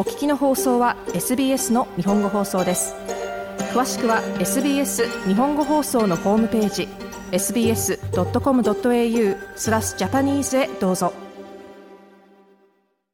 [0.00, 2.94] お聞きの放送は SBS の日本語放送です
[3.74, 6.88] 詳しくは SBS 日本語放送のホームページ
[7.32, 7.98] sbs.com.au
[9.56, 11.12] スラスジャパニーズへどうぞ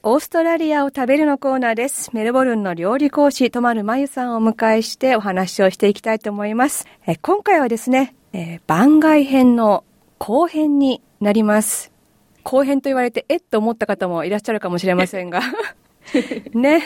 [0.04, 2.10] オーストラリアを食べるのコーナーです。
[2.12, 6.86] メルボルンの料理講師、とまるまゆさんをお迎えしてお話をしていきたいと思います。
[7.08, 9.82] え今回はですね、えー、番外編の
[10.18, 11.90] 後編になります。
[12.44, 15.40] 後編と言われて、えっと思った方もいらっしゃるかもしれませんが。
[16.54, 16.82] ね。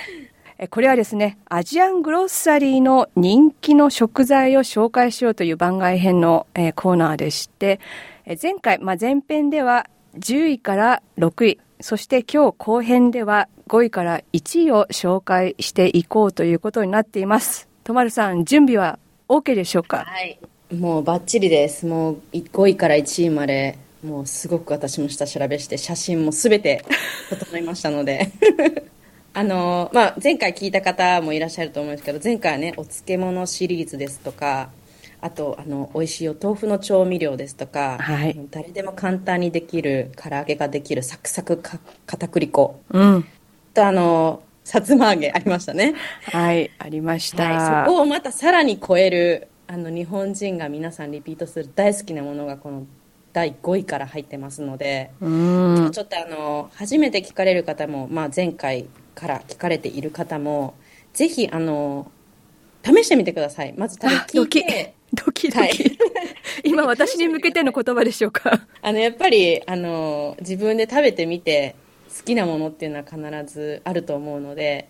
[0.71, 7.81] これはですね、アジアングロッサリーの人気の食材を紹介しようという番外編の、えコーナーでして、
[8.27, 9.89] え前回、まあ、前編では
[10.19, 17.67] 10位から6位、そして今日後編では5位から1位を紹介していこうということになっています。
[17.83, 18.99] とまるさん、準備は
[19.31, 20.05] OK でしょうか？
[20.07, 20.39] はい。
[20.75, 21.87] もうバッチリです。
[21.87, 26.85] もう5位から1位までもうすごく私も下調べして写真も全て
[27.31, 28.31] 整いましたので
[29.33, 34.71] あの、まあ、前回聞いた方もいらっしゃると思うんですけど前回はねお漬物シリーズですとか
[35.21, 43.25] あとあの美味しいお豆腐の調味料ですとか、はい、誰でも簡単にできる唐揚げができるサクサクか片栗粉、うん、
[43.75, 45.95] とあのさつま揚げありましたね。
[46.25, 52.87] はいありました、はい、そこをまたさらに超えるあの日本人が皆さんリピートする大好きなものがこの
[53.33, 58.87] 第5位から入ってますのでちょっとあの初めて聞かれる方も、まあ、前回
[59.21, 60.75] から聞かれている方も
[61.13, 62.11] ぜひあの
[62.83, 63.75] 試してみてください。
[63.77, 64.95] まず多分聞いて。
[65.13, 65.73] ドキドキ、はい、
[66.63, 68.61] 今私に向けての言葉でしょうか。
[68.81, 71.75] あのやっぱりあの自分で食べてみて
[72.17, 74.89] 好きなものっていうのは必ずあると思うので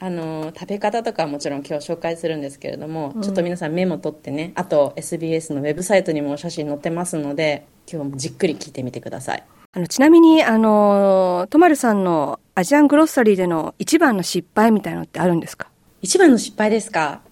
[0.00, 9.44] あの食べ方とかはもちろん今日紹介するんですけれども、うん、ちょっと皆さんメモ取ってねあと SBS のウェブサイトにも写真載ってますので今日もじっくり聞いてみてください。
[9.72, 15.68] あのちなみにあのとまるさんのアジアングロッサリーでの一番の失敗みたいなのってあるんですか？
[16.02, 17.22] 一番の失敗ですか？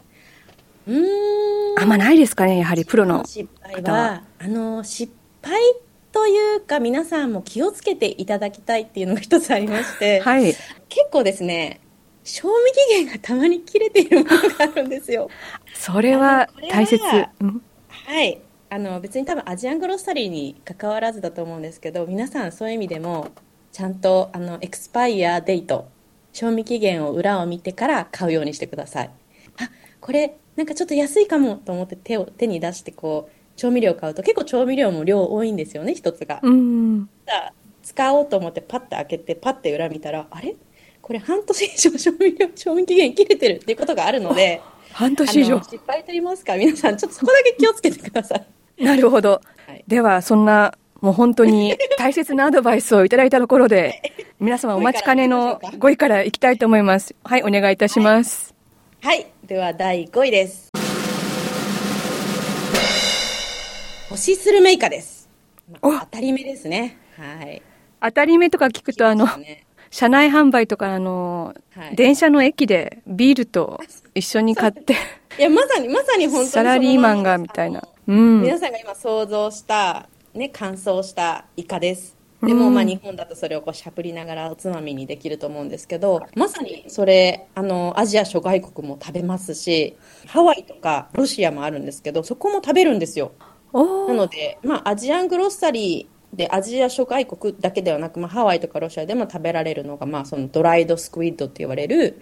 [0.87, 5.13] うんあんまないですかねやはりプロの失敗はあの失
[5.43, 5.61] 敗
[6.13, 10.59] というか皆さんも気をつけていただきたいっていうのが一つありまして、 はい、結
[11.13, 11.81] 構ですね
[12.25, 15.29] 賞味期限がたまに切れているものがあるんですよ。
[15.75, 17.05] それは大切。
[17.05, 17.31] は
[18.07, 18.41] はい。
[18.71, 23.29] あの別に多分アジアングロッサリーに関わらずだと思うんですけど皆さんそういう意味でも
[23.79, 25.89] ちゃんとあのエクスパイアデート
[26.33, 29.11] 賞味期限を裏を見てから買うようにしてください。
[29.57, 37.09] あこれなんかちょっと安いかもと思って手を手に出してこう調味料買うと結構調味料も量多いんですよね一つが、うん、
[37.85, 40.57] 使おうと思ってパッて開けてパッて裏見たらあれ？
[41.01, 45.63] これ半年以上 賞味賞味期限切れてるっていうことがあるので、半年以上。
[45.63, 48.35] 失敗と言いますか、皆さんちょっとそこだけ気をつけてくださ
[48.77, 48.85] い。
[48.85, 49.41] なるほど。
[49.69, 54.03] はい、では、そんな、もう本当に大切なアドバイスをいただいたところで、
[54.41, 57.15] 皆様お待ちかねの5位からいきたいと思います。
[57.23, 58.53] はい、お願いいたします。
[59.01, 60.71] はい、はい、では第5位です。
[64.11, 65.29] 星スルメイカです。
[65.81, 66.99] 当たり目ですね。
[67.17, 67.63] はい。
[68.01, 73.81] 当たり目とか聞くと、あの、ね、車内販売とか、あの、はい、電車の駅でビールと
[74.15, 74.95] 一緒に買って。
[75.39, 76.49] いや、まさに、まさに本当に。
[76.49, 77.83] サラリーマンがみたいな。
[78.09, 78.43] うん。
[78.43, 82.17] 皆さんが今想像した、ね、乾燥したイカです。
[82.43, 89.97] でも、まあ、日本だとそれをこうしゃぶりながらおつまみにできると思うんですけど、まさにそれ、あの、アジア諸外国も食べますし、
[90.27, 93.33] ハワイとかロシアもあるんですけど、そこも食べるんですよ。
[93.73, 102.21] なので、まあ、アジアングロッサリー、でアジア諸外国だけではなく、まあ、ハワイとかロシアでも食べられるのが、まあ、そのドライドスクイッドって言われる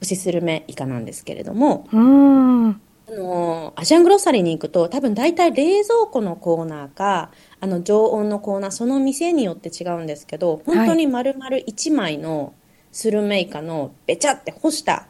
[0.00, 7.30] 干しスルメイカなんですけれどもうんあのアジアングロッサリーに行くと多分大体冷蔵庫のコーナーか
[7.60, 12.54] あの常温のコーナーその店によって違うんですけど本当に丸々1枚の
[12.90, 15.06] スルメイカのべちゃって干した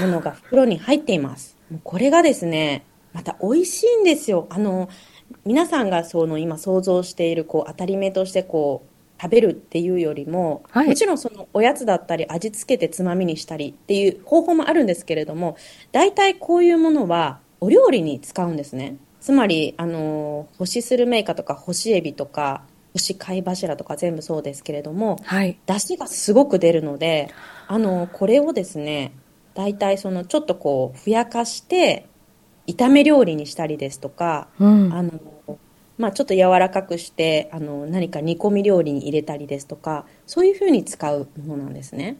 [0.00, 1.56] ものが袋に入っています。
[1.70, 4.46] もうこれがですねまた美味しいんですよ。
[4.50, 4.88] あの
[5.44, 15.56] 皆さんがその今想像しているこう当たり目としてこう食べるっていうよりも、はい、もちろんそのおやつだったり味付けてつまみにしたりっていう方法もあるんですけれども
[15.92, 18.96] 大体こういうものはお料理に使うんですね。
[19.20, 27.32] つまりあの干しスルメイカとか干しエビとか干し貝柱とか全部そうですけれども、はい、出汁がすごく出るので
[27.66, 29.12] あのこれをですね
[29.54, 32.06] 大体そのちょっとこうふやかして
[32.66, 35.10] 炒め料理にしたりですとか、うん、あの
[35.98, 42.18] まあ、ちょっと柔らかくしてあの何か煮込み料理に入れたりですとかそういうふうに使うものなんですね。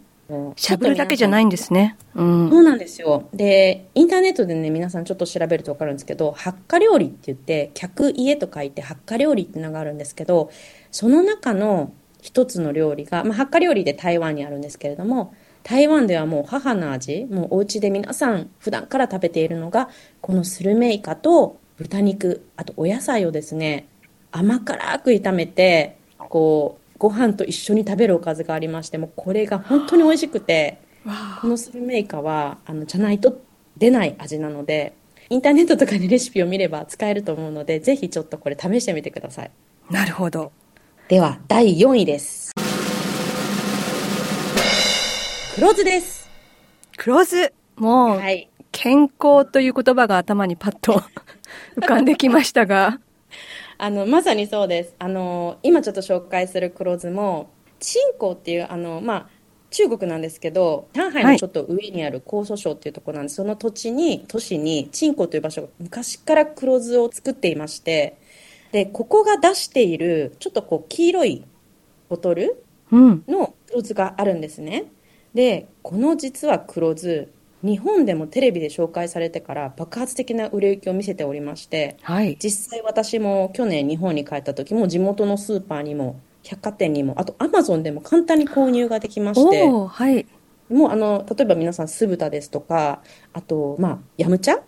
[0.57, 3.29] しゃぶるだけじゃないんですね、うん、そうなんですよ。
[3.33, 10.51] でインターネットでね皆さんちょっと調べると分かるんですけど発火料理って言って客家と書いて発火料理ってのがあるんですけど
[10.91, 15.33] その中の一つの料理が、まあ、発火料理で台湾にあるんですけれども
[15.67, 19.89] 台湾ではもう母の味、もうお家で皆さん普段から食べているのが、
[20.21, 23.87] このスルメイカと豚肉、あとお野菜をですね、
[24.33, 30.79] 甘辛く炒めて、こう、ご飯と一緒に食べるおかずがありまして、もうこれが本当に美味しくて、
[31.41, 33.41] このスルメイカは、あの、じゃないと
[33.77, 34.95] 出ない味なので、
[35.29, 39.51] インターネットとかでレシピを見れば使えると思うので、ぜひちょっとこれ試してみてください。
[39.91, 40.53] なるほど。
[41.09, 42.53] では、第4位です。
[45.57, 46.29] 黒酢です。
[46.97, 47.53] 黒酢。
[47.77, 48.49] もう、はい。
[48.77, 51.03] 健康という言葉が頭にパッと
[51.77, 53.01] 浮かんできましたが。
[53.79, 54.95] あの、まさにそうです。
[54.99, 57.49] あの、今ちょっと紹介する黒酢も、
[57.81, 59.27] 鎮江っていう、あの、まあ、
[59.71, 68.19] 中国なんですけど、上海のちょっと上にある江蘇省っていうところなんで、その土地に、都市に、鎮江という場所が昔から黒酢を作っていまして、
[68.73, 71.45] で、ここが出している、ちょっとこう、黄色い
[72.11, 72.63] ボトル
[72.93, 73.25] うん。
[73.27, 74.85] の黒酢があるんですね。
[75.33, 77.29] で、この実は黒酢、
[77.67, 82.37] 日本でもテレビで紹介されてから爆発的な売れ行きを見せておりまして、はい。
[82.41, 90.27] 実際私も去年日本に帰った時も地元のスーパーにも百貨店にもあとアマゾンでも簡単に購入ができましてはい。
[90.69, 93.03] もうあの例えば皆さん酢豚ですとか
[93.33, 94.61] あとまあヤムチャ？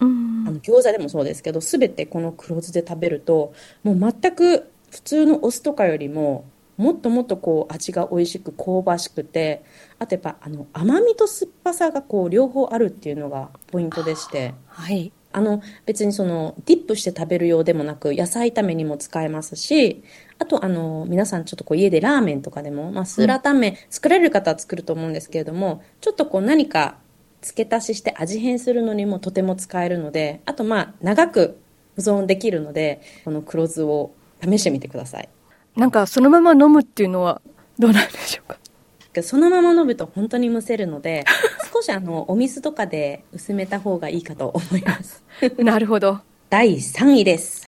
[0.00, 6.44] うんあの餃子でもそうですけど全てこの黒酢で食べるともう全く普通のお酢とかよりも
[6.76, 9.64] もっともっとこう味が美味しく香ばしくて
[9.98, 14.54] あとやっぱあの甘みと酸っぱさがこう両方あるっていうのがポイントでして。
[14.66, 15.12] はい。
[15.32, 20.02] あの別にそのディップして食べるようでもなく野菜炒めにも使えますし
[20.38, 26.96] あとあの皆さんちょっとこう家でラーメンとかでも、まあ、スーラータンメン作られる方は作ると思うんですけれどもちょっとこう何か
[27.42, 31.58] 付け足しして味変するのにもとても使えるのであとまあ長く
[31.96, 34.12] 保存できるのでこの黒酢を
[34.42, 35.28] 試してみてください
[35.76, 37.40] なんかそのまま飲むっていうのは
[37.78, 38.56] どうなんでしょうか？
[39.22, 41.24] そのまま飲むと本当にむせるので
[41.72, 45.22] 少しあのお水とかで薄めた方がいいかと思います
[45.58, 46.20] なるほど。
[46.48, 47.64] 第3位です。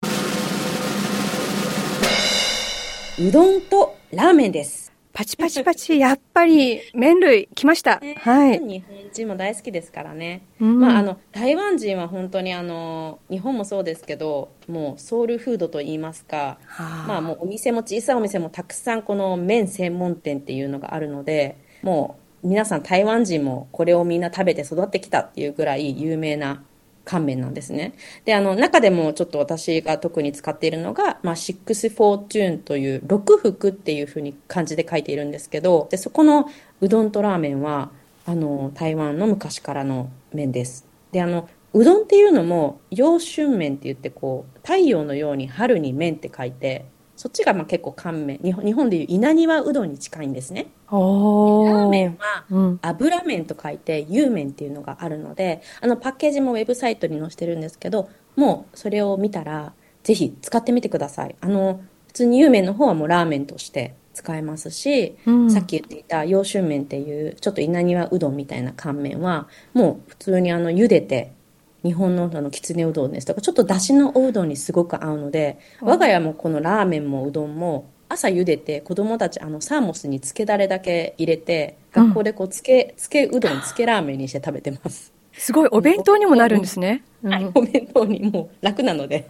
[3.18, 4.77] うどんとラーメンです。
[5.18, 8.00] パチパチパチ、やっぱり麺類来ました。
[8.18, 8.60] はい。
[8.60, 10.42] 日本人も大好きですからね。
[10.60, 26.62] うんまあ、あの、台湾人は本当にあの、日本もそうですけど、もうソウルフードと言いますか、はあまあもうお店も小さいお店もたくさんこの麺専門店っていうのがあるので、もう皆さん台湾人もこれをみんな食べて育ってきたっていうぐらい有名な
[27.08, 27.94] 乾麺なんですね。
[28.26, 36.50] で、あの、中でもちょっと私が特に使っているのが、まあ、シックスフォーチューンという六福っていうふうに漢字で書いているんですけど、で、そこの
[36.82, 37.90] うどんとラーメンは、
[38.26, 40.86] あの、台湾の昔からの麺です。
[41.10, 46.84] で、あの、うどんっていうのも、陽春麺って言って、こう、太陽のように春に麺って書いて、
[47.18, 48.38] そっちがまあ結構乾麺。
[48.44, 50.68] 日本日本でいう稲庭うどんに近いんですね。
[50.88, 52.78] ラーメンは、うん。
[52.80, 59.72] 油麺と書いて、油麺っていうのがあるので、あのパッケージもウェブサイトに載せてるんですけど、もうそれを見たら、
[60.04, 61.34] ぜひ使ってみてください。
[61.40, 71.32] あの、普通に油麺の方はもうラーメンとして使えますし、うんさっき言っていた陽春麺っていう、ちょっと稲庭うどんみたいな乾麺は、もう普通にあの茹でて、
[71.84, 85.12] 日本のあのきつねうどんですとか、ちょっとだしのおうどんにすごく合うので、我が家もこのラーメンもうどんも、朝茹でて子供たちあのサーモスにつけだれだけ入れて、学校でこうつけ、つけうどん、つけラーメンにして食べてます。
[85.32, 87.04] すごい、お弁当にもなるんですね。
[87.22, 89.28] うんはい、お弁当にもう楽なので。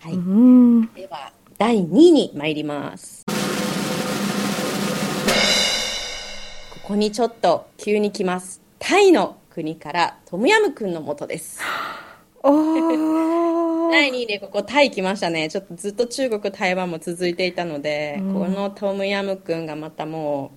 [0.00, 0.12] はい。
[0.12, 0.92] うん。
[0.94, 3.24] では、第2位に参ります。
[6.70, 8.60] ここにちょっと急に来ます。
[8.78, 11.60] タイの国からトムヤムクンの元です。
[12.42, 15.50] 第2位でここタイ来ましたね。
[15.50, 20.52] ちょっとずっと中国、台湾も続いていたので、うんこのトムヤムクンがまたも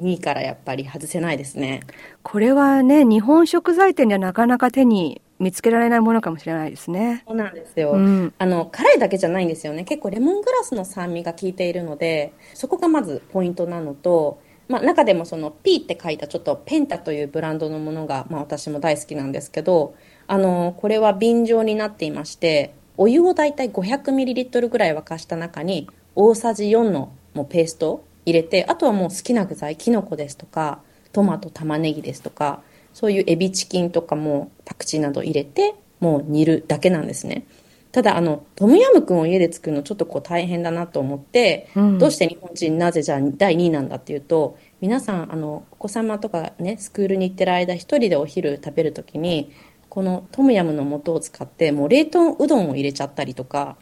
[0.00, 1.82] う2位からやっぱり外せないですね。
[2.24, 7.22] これはね、日本食材店ではなかなか手に見つけられないものかもしれないですね。
[7.28, 7.92] そうなんですよ。
[7.92, 9.84] うんあの、辛いだけじゃないんですよね。
[9.84, 19.94] 結構レモングラスの酸味が効いているので、そこがまずポイントなのと、まあ中でもその P って書いたちょっとペンタというブランドのものが、まあ私も大好きなんですけど、
[20.26, 30.80] あの、これは瓶状になっていまして、お湯をだいたい 500ml ぐらい沸かした中に、大さじ4のもうペースト入れて、あとはもう好きな具材、キノコですとか、
[31.12, 37.44] トマト、玉ねぎですとか、そういうエビチキンとかもパクチーなど入れて、もう煮るだけなんですね。
[37.92, 49.52] ただ、あの、トムヤムクンを家で作るのちょっとこう大変だなと思って、うんどうして日本人なぜじゃあ第2位なんだっていうと、皆さん、あの、お子様とかね、スクールに行ってる間一人でお昼食べるときに、
[49.90, 53.76] このトムヤムの素を使って、もう冷凍うどんを入れちゃったりとか、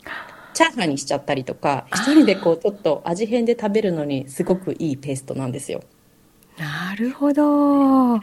[0.54, 5.82] チャーハンにしちゃったりとか、一人でこうちょっと味変で食べるのにすごくいいペーストなんですよ。
[6.58, 8.16] ななるほど。
[8.16, 8.20] う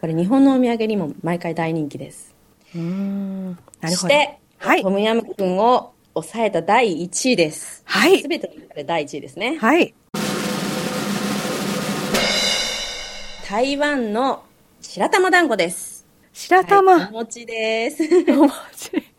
[0.00, 2.34] これ日本のお土産にも毎回大人気です。
[2.74, 3.46] ーん。
[3.46, 3.90] なるほど。
[3.92, 4.90] そして、はいト。
[4.90, 7.82] ムヤムクンを抑えた第1位です。
[7.84, 9.58] はいすべての中で第1位ですね。
[9.58, 9.92] はい。
[13.50, 14.44] 台湾の
[14.80, 16.06] 白玉団子です。
[16.32, 16.92] 白玉。
[16.92, 18.04] はいお餅です。
[18.30, 18.52] お餅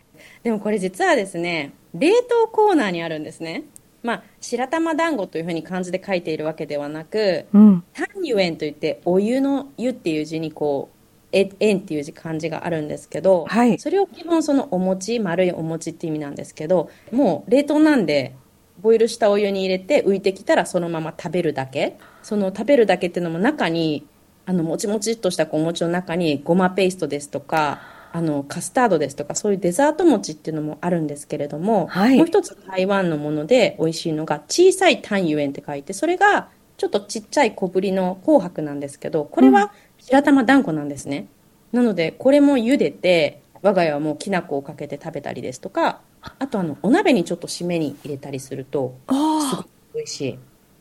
[0.43, 3.63] でもこれ実はですね、冷凍コーナーにあるんですね。
[4.01, 7.83] まあ、白玉団子というふうに漢字で書いているわけではなく、うん。
[7.93, 10.92] 単油園といって、お湯の湯っていう字にこう、え
[11.33, 18.35] 円っていう字漢字があるんですけど、はいそれを基本そのお餅、丸いお餅って意味なんですけど、もう冷凍なんで、
[18.81, 21.97] ボイルしたお湯に入れて浮いてきたらそのまま食べるだけ。
[22.21, 24.07] その食べるだけっていうのも中に、
[24.45, 39.71] あの、もちもちっとしたお餅の中にごまペーストですとか、あの、カスタードですとか、そういうデザート餅っていうのもあるんですけれども、はいもう一つ台湾のもので美味しいのが小さい単油園って書いて、それがちょっとちっちゃい小ぶりの紅白なんですけど、これは
[40.05, 41.27] 白玉団子なんですね。
[41.71, 48.99] なので、これも茹でて、我が家はもうきな粉をかけて食べたりですとか、あとあの、お鍋にちょっと締めに入れたりすると、
[49.37, 50.39] すごあく美味しい。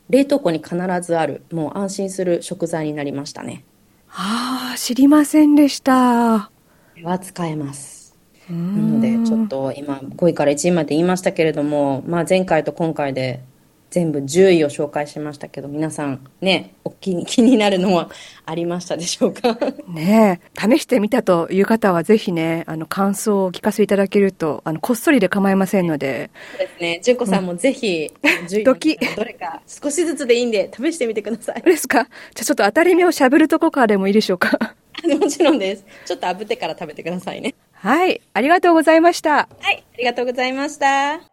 [0.09, 3.65] 冷凍庫に必ずある、もう安心する食材になりましたね。
[4.07, 4.69] あ。
[4.69, 6.51] ああ、知りませんでした。
[6.93, 8.17] これは使えます。
[8.49, 13.43] ななので、ちょっと今、5位から1位まで言いましたけれども、まあ前回と今回で
[13.93, 18.09] 全部10位を紹介しましたけど、皆さんね、お気に 気になるのは
[18.43, 19.55] ありましたでしょうか？
[19.87, 26.99] ねえ、試してみたという方はぜひね、あの、感想をお聞かせいただけると、あの、こっそりで構いませんので、そうですね。
[27.03, 31.61] 純子さんもぜひ、10位のドキ中のどれか少しずつでいいんで試してみてください。
[31.69, 32.03] ですか？
[32.03, 32.09] じゃ
[32.41, 34.75] あちょっと当たり目をしゃぶるとこからでもいいでしょうか？
[35.19, 35.85] もちろんです。
[36.05, 37.53] ちょっと炙ってから食べてくださいね。
[37.73, 39.49] はい、ありがとうございました。
[39.59, 41.32] はい、ありがとうございました。